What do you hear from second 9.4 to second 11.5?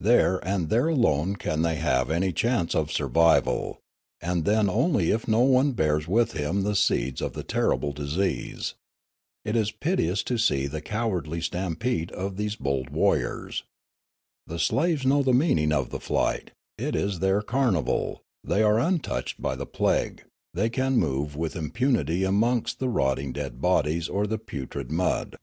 It is piteous to see the cowardly